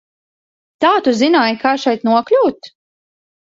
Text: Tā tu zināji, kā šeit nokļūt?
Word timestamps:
Tā 0.85 0.93
tu 1.09 1.13
zināji, 1.19 1.59
kā 1.65 1.75
šeit 1.85 2.09
nokļūt? 2.11 2.73